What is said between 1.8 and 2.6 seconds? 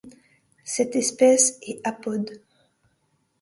apode.